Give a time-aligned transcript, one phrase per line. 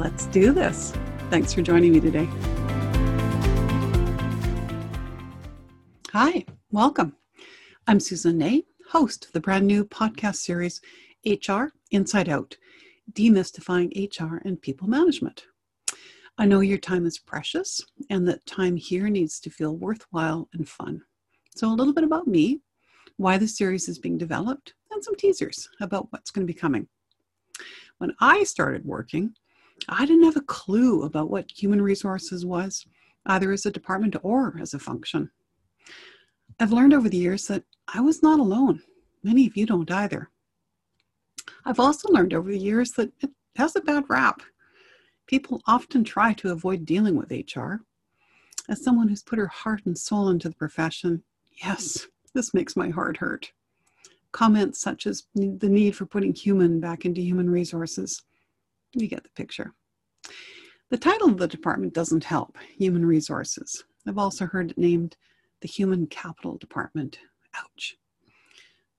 [0.00, 0.94] Let's do this.
[1.28, 2.26] Thanks for joining me today.
[6.12, 7.14] Hi, welcome.
[7.86, 10.80] I'm Susan Ney, host of the brand new podcast series
[11.26, 12.56] HR Inside Out
[13.12, 15.44] Demystifying HR and People Management.
[16.38, 20.66] I know your time is precious and that time here needs to feel worthwhile and
[20.66, 21.02] fun.
[21.54, 22.62] So, a little bit about me,
[23.18, 26.88] why the series is being developed, and some teasers about what's going to be coming.
[27.98, 29.34] When I started working,
[29.88, 32.86] I didn't have a clue about what human resources was,
[33.26, 35.30] either as a department or as a function.
[36.58, 38.82] I've learned over the years that I was not alone.
[39.22, 40.30] Many of you don't either.
[41.64, 44.42] I've also learned over the years that it has a bad rap.
[45.26, 47.76] People often try to avoid dealing with HR.
[48.68, 51.22] As someone who's put her heart and soul into the profession,
[51.62, 53.52] yes, this makes my heart hurt.
[54.32, 58.22] Comments such as the need for putting human back into human resources
[58.94, 59.74] you get the picture.
[60.90, 63.84] The title of the department doesn't help human resources.
[64.06, 65.16] I've also heard it named
[65.60, 67.18] the Human Capital Department.
[67.54, 67.96] Ouch.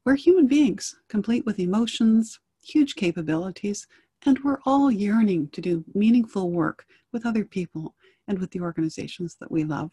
[0.05, 3.87] We're human beings, complete with emotions, huge capabilities,
[4.25, 7.95] and we're all yearning to do meaningful work with other people
[8.27, 9.91] and with the organizations that we love,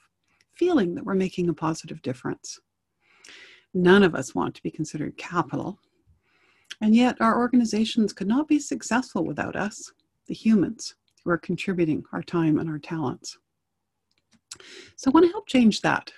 [0.55, 2.61] feeling that we're making a positive difference.
[3.75, 5.79] None of us want to be considered capital,
[6.81, 9.93] and yet, our organizations could not be successful without us,
[10.27, 13.39] the humans who are contributing our time and our talents.
[14.97, 16.13] So, I want to help change that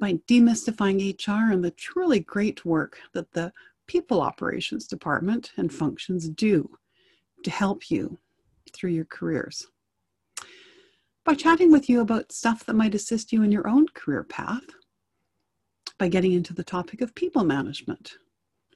[0.00, 3.52] by demystifying HR and the truly great work that the
[3.86, 6.68] People Operations Department and functions do
[7.44, 8.18] to help you
[8.72, 9.66] through your careers.
[11.24, 14.64] By chatting with you about stuff that might assist you in your own career path,
[15.98, 18.16] by getting into the topic of people management,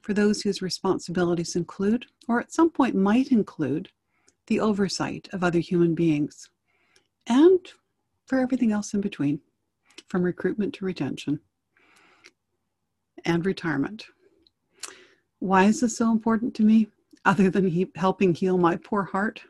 [0.07, 3.89] for those whose responsibilities include, or at some point might include,
[4.45, 6.49] the oversight of other human beings,
[7.27, 7.59] and
[8.25, 9.41] for everything else in between,
[10.07, 11.41] from recruitment to retention
[13.25, 14.05] and retirement.
[15.39, 16.87] Why is this so important to me,
[17.25, 19.41] other than he- helping heal my poor heart?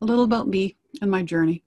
[0.00, 1.62] A little about me and my journey.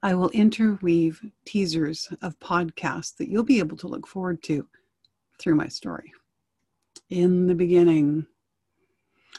[0.00, 4.68] I will interweave teasers of podcasts that you'll be able to look forward to
[5.40, 6.12] through my story
[7.10, 8.26] in the beginning.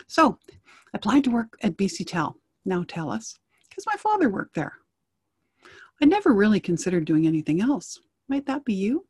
[0.07, 0.55] So I
[0.93, 3.35] applied to work at BC Tel, now TELUS,
[3.69, 4.73] because my father worked there.
[6.01, 7.99] I never really considered doing anything else.
[8.27, 9.05] Might that be you?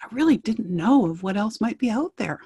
[0.00, 2.40] I really didn't know of what else might be out there.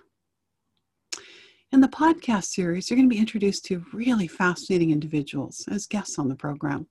[1.72, 6.18] In the podcast series, you're going to be introduced to really fascinating individuals as guests
[6.18, 6.86] on the program.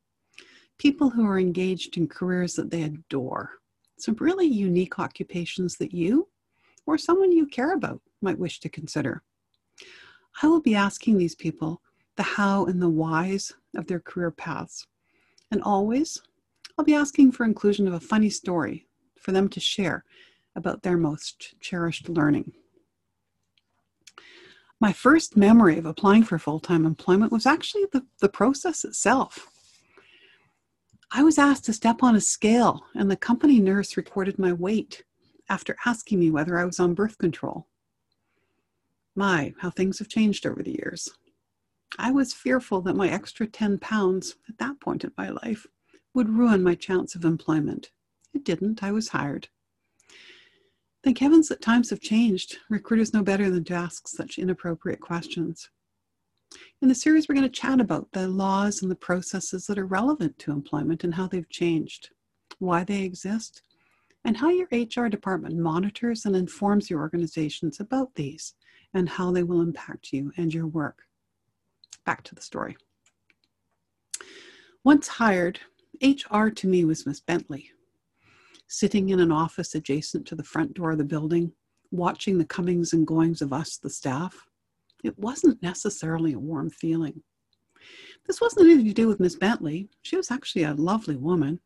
[0.77, 3.51] People who are engaged in careers that they adore.
[3.97, 6.27] Some really unique occupations that you
[6.85, 9.23] or someone you care about might wish to consider.
[10.41, 11.81] I will be asking these people
[12.17, 14.87] the how and the whys of their career paths.
[15.51, 16.21] And always,
[16.77, 18.87] I'll be asking for inclusion of a funny story
[19.19, 20.03] for them to share
[20.55, 22.53] about their most cherished learning.
[24.79, 29.47] My first memory of applying for full time employment was actually the, the process itself.
[31.11, 35.03] I was asked to step on a scale, and the company nurse recorded my weight
[35.49, 37.67] after asking me whether I was on birth control.
[39.15, 41.09] My, how things have changed over the years.
[41.97, 45.65] I was fearful that my extra 10 pounds at that point in my life
[46.13, 47.91] would ruin my chance of employment.
[48.33, 49.47] It didn't, I was hired.
[51.03, 52.57] Thank heavens that times have changed.
[52.69, 55.69] Recruiters know better than to ask such inappropriate questions.
[56.81, 59.85] In the series, we're going to chat about the laws and the processes that are
[59.85, 62.09] relevant to employment and how they've changed,
[62.59, 63.61] why they exist,
[64.23, 68.53] and how your HR department monitors and informs your organizations about these
[68.95, 71.03] and how they will impact you and your work.
[72.05, 72.75] Back to the story.
[74.83, 75.59] Once hired,
[76.01, 77.69] HR to me was Miss Bentley.
[78.67, 81.51] Sitting in an office adjacent to the front door of the building,
[81.91, 84.47] watching the comings and goings of us, the staff,
[85.03, 87.21] it wasn't necessarily a warm feeling.
[88.25, 89.89] This wasn't anything to do with Miss Bentley.
[90.01, 91.59] She was actually a lovely woman.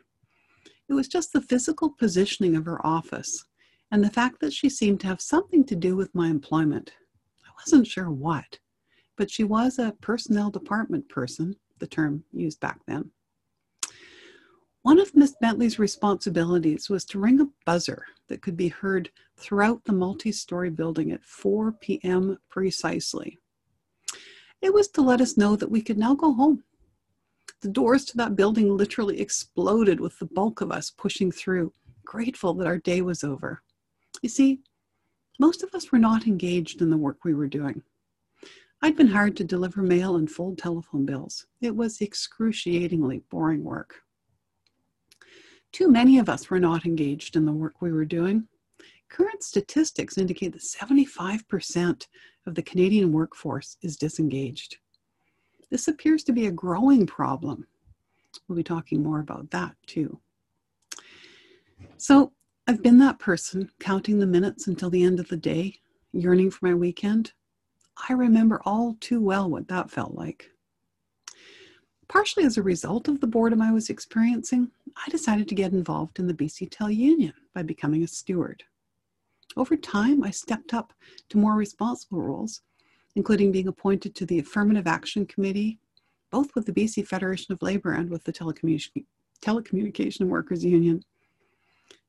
[0.90, 3.46] It was just the physical positioning of her office
[3.92, 6.92] and the fact that she seemed to have something to do with my employment.
[7.60, 8.60] Wasn't sure what,
[9.18, 13.12] but she was a personnel department person, the term used back then.
[14.82, 19.84] One of Miss Bentley's responsibilities was to ring a buzzer that could be heard throughout
[19.84, 22.38] the multi story building at 4 p.m.
[22.50, 23.38] precisely.
[24.62, 26.64] It was to let us know that we could now go home.
[27.62, 31.74] The doors to that building literally exploded with the bulk of us pushing through,
[32.06, 33.62] grateful that our day was over.
[34.22, 34.62] You see,
[35.40, 37.82] most of us were not engaged in the work we were doing.
[38.82, 41.48] I'd been hired to deliver mail and fold telephone bills.
[41.62, 43.96] It was excruciatingly boring work.
[45.72, 48.48] Too many of us were not engaged in the work we were doing.
[49.10, 52.08] Current statistics indicate that 75%
[52.46, 54.78] of the Canadian workforce is disengaged.
[55.70, 57.68] This appears to be a growing problem.
[58.48, 60.20] We'll be talking more about that too.
[61.98, 62.34] So,
[62.70, 65.80] I've been that person counting the minutes until the end of the day,
[66.12, 67.34] yearning for my weekend.
[68.08, 70.52] I remember all too well what that felt like.
[72.08, 76.20] Partially as a result of the boredom I was experiencing, I decided to get involved
[76.20, 78.64] in the BC Tel Union by becoming a steward.
[79.58, 80.94] Over time, I stepped up
[81.30, 82.62] to more responsible roles,
[83.16, 85.80] including being appointed to the Affirmative Action Committee,
[86.30, 89.06] both with the BC Federation of Labour and with the Telecommunication,
[89.42, 91.04] Telecommunication Workers Union.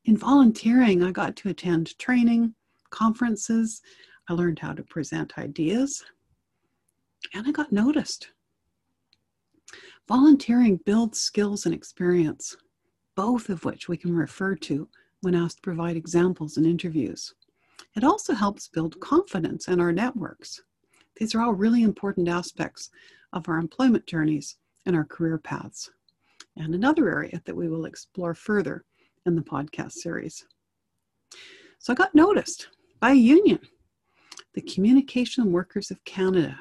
[0.04, 2.54] In volunteering, I got to attend training,
[2.90, 3.82] conferences,
[4.28, 6.04] I learned how to present ideas,
[7.34, 8.30] and I got noticed.
[10.08, 12.56] Volunteering builds skills and experience,
[13.14, 14.88] both of which we can refer to
[15.20, 17.34] when asked to provide examples in interviews.
[17.94, 20.62] It also helps build confidence in our networks.
[21.16, 22.90] These are all really important aspects
[23.32, 24.56] of our employment journeys
[24.86, 25.90] and our career paths.
[26.56, 28.84] And another area that we will explore further
[29.26, 30.46] in the podcast series.
[31.78, 32.68] So I got noticed
[33.00, 33.60] by a union,
[34.54, 36.58] the Communication Workers of Canada.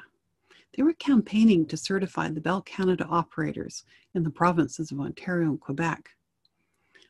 [0.76, 3.84] They were campaigning to certify the Bell Canada operators
[4.14, 6.10] in the provinces of Ontario and Quebec.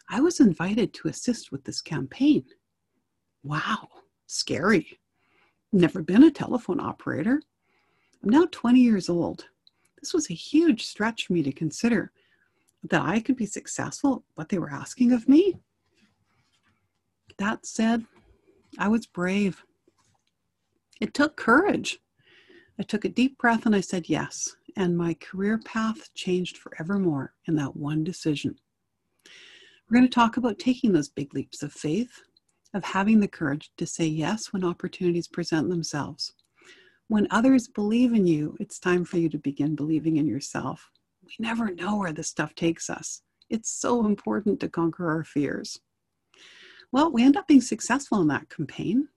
[0.08, 2.44] I was invited to assist with this campaign.
[3.44, 3.88] Wow,
[4.26, 4.99] scary.
[5.73, 7.41] Never been a telephone operator.
[8.23, 9.47] I'm now 20 years old.
[10.00, 12.12] This was a huge stretch for me to consider
[12.88, 15.59] that I could be successful at what they were asking of me.
[17.38, 18.05] That said,
[18.79, 19.62] I was brave.
[21.00, 21.99] It took courage.
[22.79, 27.35] I took a deep breath and I said yes, and my career path changed forevermore
[27.47, 28.56] in that one decision.
[29.88, 32.23] We're going to talk about taking those big leaps of faith,
[32.73, 36.33] of having the courage to say yes when opportunities present themselves.
[37.09, 40.91] When others believe in you, it's time for you to begin believing in yourself.
[41.31, 43.23] We never know where this stuff takes us.
[43.49, 45.81] It's so important to conquer our fears.
[46.93, 49.09] Well, we end up being successful in that campaign.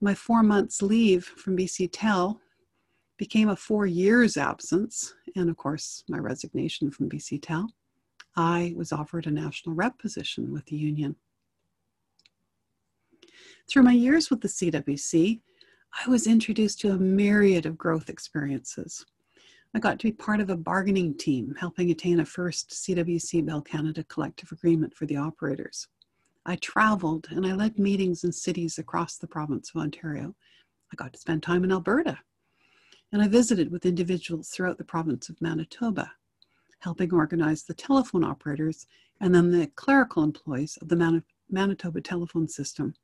[0.00, 2.40] My four months leave from BC Tel
[3.16, 7.70] became a four years absence, and of course, my resignation from BC Tel.
[8.34, 11.16] I was offered a national rep position with the union.
[13.68, 15.40] Through my years with the CWC,
[16.04, 19.04] I was introduced to a myriad of growth experiences.
[19.72, 23.62] I got to be part of a bargaining team helping attain a first CWC Bell
[23.62, 25.86] Canada collective agreement for the operators.
[26.44, 30.34] I traveled and I led meetings in cities across the province of Ontario.
[30.92, 32.18] I got to spend time in Alberta.
[33.12, 36.12] And I visited with individuals throughout the province of Manitoba
[36.80, 38.86] helping organize the telephone operators
[39.20, 42.94] and then the clerical employees of the Man- Manitoba telephone system.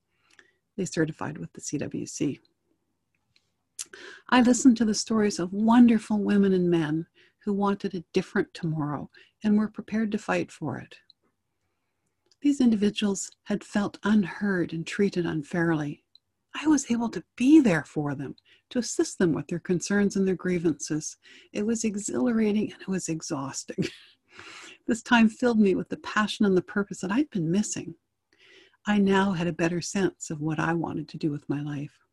[0.77, 2.41] They certified with the CWC.
[4.29, 7.07] I listened to the stories of wonderful women and men
[7.45, 9.11] who wanted a different tomorrow
[9.45, 10.97] and were prepared to fight for it.
[12.43, 16.05] These individuals had felt unheard and treated unfairly.
[16.55, 18.37] I was able to be there for them
[18.71, 21.17] to assist them with their concerns and their grievances.
[21.53, 23.89] It was exhilarating and it was exhausting.
[24.87, 27.95] this time filled me with the passion and the purpose that I'd been missing.
[28.87, 32.06] I now had a better sense of what I wanted to do with my life.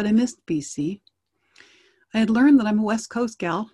[0.00, 1.02] But I missed BC.
[2.14, 3.70] I had learned that I'm a West Coast gal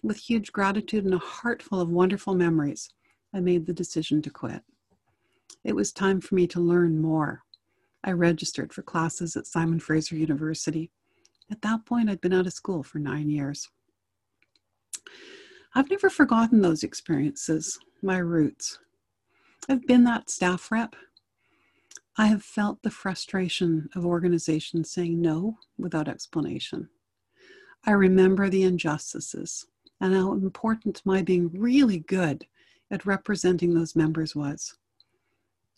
[0.00, 2.88] with huge gratitude and a heart full of wonderful memories.
[3.34, 4.62] I made the decision to quit.
[5.64, 7.42] It was time for me to learn more.
[8.04, 10.92] I registered for classes at Simon Fraser University
[11.50, 13.68] at that point, I'd been out of school for nine years.
[15.74, 18.78] I've never forgotten those experiences, my roots.
[19.68, 20.94] I've been that staff rep.
[22.18, 26.88] I have felt the frustration of organizations saying no without explanation.
[27.84, 29.66] I remember the injustices
[30.00, 32.46] and how important my being really good
[32.90, 34.74] at representing those members was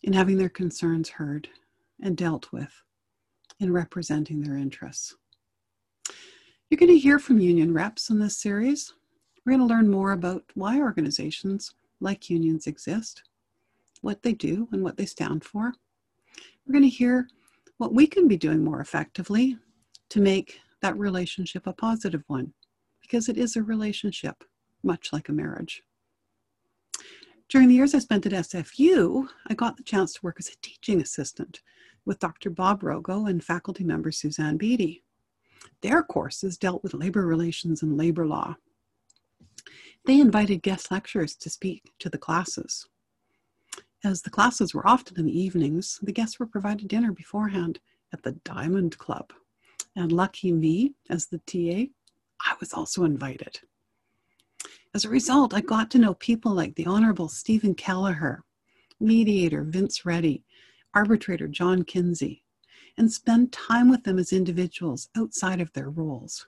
[0.01, 1.47] in having their concerns heard
[2.01, 2.81] and dealt with
[3.59, 5.15] in representing their interests.
[6.69, 8.93] You're going to hear from union reps in this series.
[9.45, 13.23] We're going to learn more about why organizations like unions exist,
[14.01, 15.73] what they do, and what they stand for.
[16.65, 17.27] We're going to hear
[17.77, 19.57] what we can be doing more effectively
[20.09, 22.53] to make that relationship a positive one,
[23.01, 24.43] because it is a relationship,
[24.83, 25.83] much like a marriage.
[27.49, 30.61] During the years I spent at SFU, I got the chance to work as a
[30.61, 31.61] teaching assistant
[32.05, 32.49] with Dr.
[32.49, 35.03] Bob Rogo and faculty member Suzanne Beatty.
[35.81, 38.55] Their courses dealt with labor relations and labor law.
[40.05, 42.87] They invited guest lecturers to speak to the classes.
[44.05, 47.79] As the classes were often in the evenings, the guests were provided dinner beforehand
[48.11, 49.31] at the Diamond Club.
[49.95, 51.89] And lucky me, as the TA,
[52.41, 53.61] I was also invited.
[54.93, 58.43] As a result, I got to know people like the Honorable Stephen Kelleher,
[58.99, 60.43] mediator Vince Ready,
[60.93, 62.43] arbitrator John Kinzie,
[62.97, 66.45] and spend time with them as individuals outside of their roles.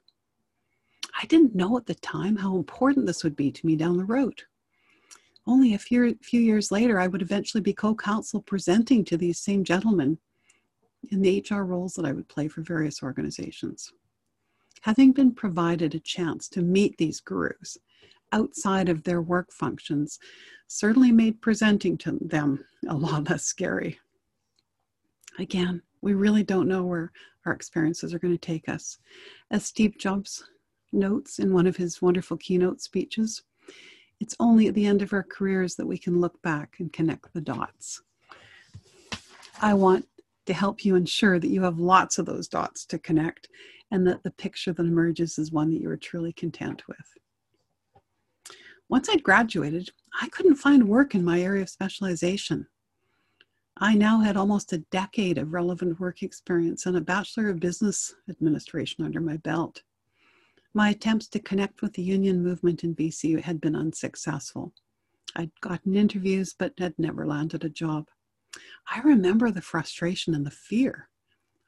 [1.20, 4.04] I didn't know at the time how important this would be to me down the
[4.04, 4.44] road.
[5.48, 9.40] Only a few, few years later, I would eventually be co counsel presenting to these
[9.40, 10.18] same gentlemen
[11.12, 13.92] in the HR roles that I would play for various organizations.
[14.82, 17.78] Having been provided a chance to meet these gurus
[18.32, 20.20] outside of their work functions
[20.68, 24.00] certainly made presenting to them a lot less scary.
[25.38, 27.12] Again, we really don't know where
[27.46, 28.98] our experiences are going to take us.
[29.52, 30.44] As Steve Jobs
[30.92, 33.44] notes in one of his wonderful keynote speeches,
[34.26, 37.32] it's only at the end of our careers that we can look back and connect
[37.36, 38.02] the dots.
[39.62, 40.08] I want
[40.48, 43.50] to help you ensure that you have lots of those dots to connect
[43.92, 47.06] and that the picture that emerges is one that you are truly content with.
[48.90, 52.66] Once I'd graduated, I couldn't find work in my area of specialization.
[53.78, 58.16] I now had almost a decade of relevant work experience and a Bachelor of Business
[58.28, 59.84] Administration under my belt.
[60.76, 64.74] My attempts to connect with the union movement in BC had been unsuccessful.
[65.34, 68.10] I'd gotten interviews but had never landed a job.
[68.92, 71.08] I remember the frustration and the fear.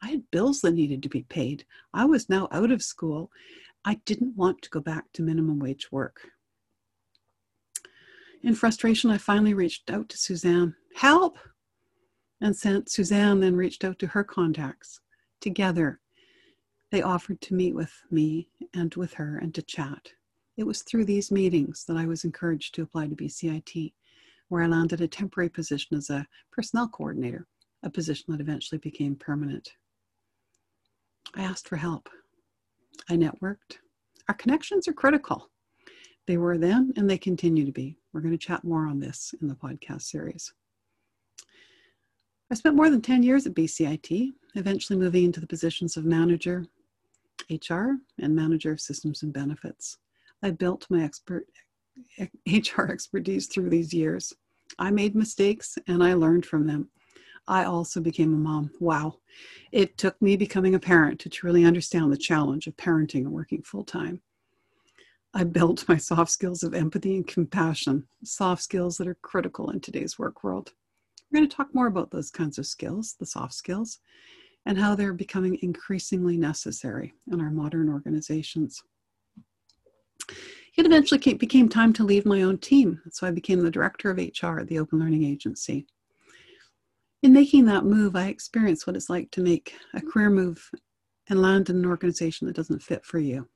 [0.01, 1.65] I had bills that needed to be paid.
[1.93, 3.31] I was now out of school.
[3.85, 6.27] I didn't want to go back to minimum wage work.
[8.43, 10.75] In frustration, I finally reached out to Suzanne.
[10.95, 11.39] Help!
[12.41, 14.99] And sent Suzanne then reached out to her contacts.
[15.39, 16.01] Together,
[16.91, 20.12] they offered to meet with me and with her and to chat.
[20.56, 23.94] It was through these meetings that I was encouraged to apply to BCIT,
[24.50, 27.46] where I landed a temporary position as a personnel coordinator,
[27.84, 29.74] a position that eventually became permanent.
[31.36, 32.10] I asked for help.
[33.10, 33.77] I networked.
[34.29, 35.50] Our connections are critical.
[36.25, 37.98] They were then and they continue to be.
[38.12, 40.53] We're going to chat more on this in the podcast series.
[42.50, 46.65] I spent more than 10 years at BCIT, eventually moving into the positions of manager,
[47.49, 49.97] HR, and manager of systems and benefits.
[50.43, 51.45] I built my expert
[52.47, 54.33] HR expertise through these years.
[54.77, 56.89] I made mistakes and I learned from them.
[57.47, 58.71] I also became a mom.
[58.79, 59.19] Wow.
[59.71, 63.61] It took me becoming a parent to truly understand the challenge of parenting and working
[63.61, 64.21] full time.
[65.33, 69.79] I built my soft skills of empathy and compassion, soft skills that are critical in
[69.79, 70.73] today's work world.
[71.31, 73.99] We're going to talk more about those kinds of skills, the soft skills,
[74.67, 78.83] and how they're becoming increasingly necessary in our modern organizations.
[80.77, 84.12] It eventually came, became time to leave my own team, so I became the director
[84.12, 85.88] of HR at the Open Learning Agency.
[87.24, 90.69] In making that move, I experienced what it's like to make a career move
[91.29, 93.47] and land in an organization that doesn't fit for you.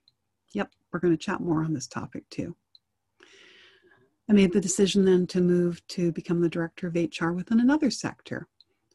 [0.54, 2.56] Yep, we're going to chat more on this topic too.
[4.30, 7.92] I made the decision then to move to become the director of HR within another
[7.92, 8.48] sector,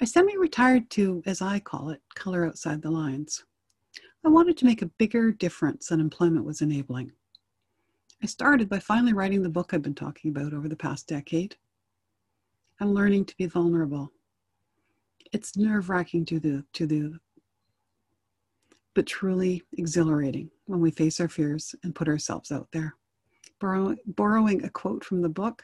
[0.03, 3.45] I semi retired to, as I call it, color outside the lines.
[4.25, 7.13] I wanted to make a bigger difference than employment was enabling.
[8.21, 11.55] I started by finally writing the book I've been talking about over the past decade.
[12.81, 14.11] I'm learning to be vulnerable.
[15.31, 17.17] It's nerve wracking to the, to the,
[18.95, 22.95] but truly exhilarating when we face our fears and put ourselves out there
[23.61, 25.63] borrow, borrowing a quote from the book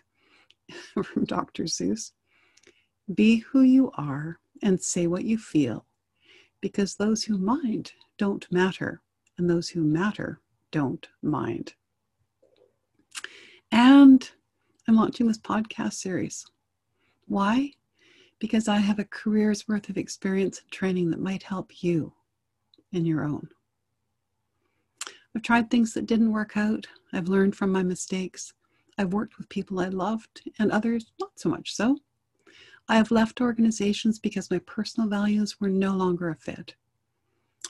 [1.04, 1.64] from Dr.
[1.64, 2.14] Seuss
[3.14, 5.86] Be who you are and say what you feel,
[6.62, 9.02] because those who mind don't matter,
[9.38, 11.74] and those who matter don't mind.
[13.72, 14.30] And
[14.88, 16.46] I'm launching this podcast series.
[17.28, 17.72] Why?
[18.40, 22.14] Because I have a career's worth of experience and training that might help you
[22.92, 23.50] in your own.
[25.36, 26.88] I've tried things that didn't work out.
[27.14, 28.54] I've learned from my mistakes.
[28.98, 31.98] I've worked with people I loved and others not so much so.
[32.92, 36.74] I have left organizations because my personal values were no longer a fit.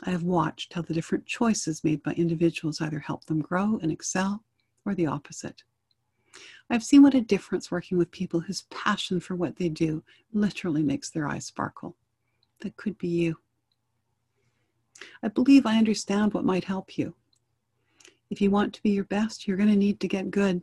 [0.03, 3.91] I have watched how the different choices made by individuals either help them grow and
[3.91, 4.45] excel
[4.85, 5.63] or the opposite.
[6.69, 10.83] I've seen what a difference working with people whose passion for what they do literally
[10.83, 11.97] makes their eyes sparkle.
[12.61, 13.39] That could be you.
[15.21, 17.13] I believe I understand what might help you.
[18.29, 20.61] If you want to be your best, you're going to need to get good.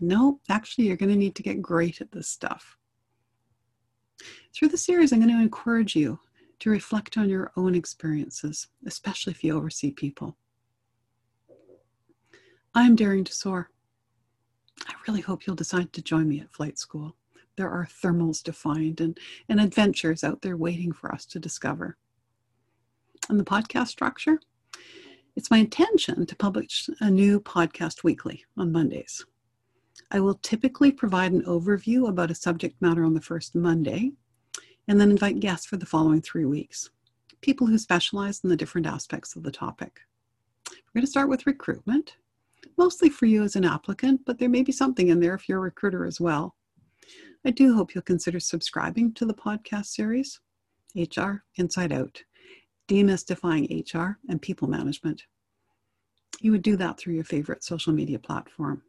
[0.00, 2.78] No, actually, you're going to need to get great at this stuff.
[4.54, 6.18] Through the series, I'm going to encourage you
[6.60, 10.36] to reflect on your own experiences, especially if you oversee people.
[12.74, 13.70] I'm daring to soar.
[14.86, 17.16] I really hope you'll decide to join me at flight school.
[17.56, 21.96] There are thermals to find and, and adventures out there waiting for us to discover.
[23.28, 24.40] And the podcast structure,
[25.36, 29.24] it's my intention to publish a new podcast weekly on Mondays.
[30.10, 34.12] I will typically provide an overview about a subject matter on the first Monday
[34.88, 36.90] and then invite guests for the following three weeks,
[37.40, 40.00] people who specialize in the different aspects of the topic.
[40.68, 42.16] We're going to start with recruitment,
[42.76, 45.58] mostly for you as an applicant, but there may be something in there if you're
[45.58, 46.56] a recruiter as well.
[47.44, 50.40] I do hope you'll consider subscribing to the podcast series,
[50.96, 52.22] HR Inside Out
[52.90, 55.22] demystifying HR and people management.
[56.40, 58.82] You would do that through your favorite social media platform.